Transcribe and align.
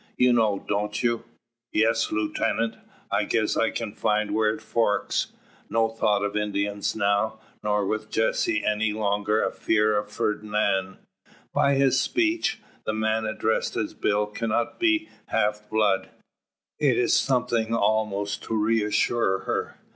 You 0.17 0.33
know, 0.33 0.65
don't 0.67 1.03
you?" 1.03 1.25
"Yes, 1.71 2.11
lootenant; 2.11 2.75
I 3.11 3.23
guess 3.23 3.55
I 3.55 3.69
kin 3.69 3.93
find 3.93 4.31
where 4.31 4.49
it 4.51 4.59
forks." 4.59 5.27
No 5.69 5.89
thought 5.89 6.25
of 6.25 6.35
Indians 6.35 6.95
now 6.95 7.39
nor 7.63 7.85
with 7.85 8.09
Jessie 8.09 8.65
any 8.65 8.93
longer 8.93 9.43
a 9.43 9.51
fear 9.51 9.95
of 9.95 10.09
Fernand. 10.09 10.97
By 11.53 11.75
his 11.75 12.01
speech, 12.01 12.59
the 12.83 12.93
man 12.93 13.27
addressed 13.27 13.75
as 13.77 13.93
Bill 13.93 14.25
cannot 14.25 14.79
be 14.79 15.05
the 15.27 15.31
half 15.33 15.69
blood. 15.69 16.09
It 16.79 16.97
is 16.97 17.15
something 17.15 17.75
almost 17.75 18.41
to 18.45 18.55
reassure 18.55 19.41
her. 19.41 19.77